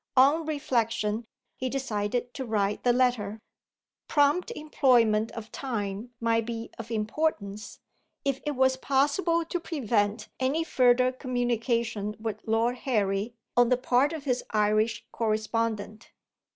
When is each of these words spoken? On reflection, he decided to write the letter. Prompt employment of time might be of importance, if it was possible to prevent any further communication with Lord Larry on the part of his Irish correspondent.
On 0.17 0.47
reflection, 0.47 1.27
he 1.55 1.69
decided 1.69 2.33
to 2.33 2.43
write 2.43 2.81
the 2.83 2.91
letter. 2.91 3.39
Prompt 4.07 4.49
employment 4.55 5.29
of 5.33 5.51
time 5.51 6.09
might 6.19 6.47
be 6.47 6.71
of 6.79 6.89
importance, 6.89 7.79
if 8.25 8.41
it 8.43 8.55
was 8.55 8.77
possible 8.77 9.45
to 9.45 9.59
prevent 9.59 10.27
any 10.39 10.63
further 10.63 11.11
communication 11.11 12.15
with 12.19 12.41
Lord 12.47 12.79
Larry 12.87 13.35
on 13.55 13.69
the 13.69 13.77
part 13.77 14.11
of 14.11 14.23
his 14.23 14.43
Irish 14.49 15.05
correspondent. 15.11 16.11